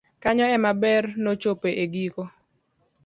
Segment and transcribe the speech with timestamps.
[0.23, 2.23] kanyo ema ber nochopo e giko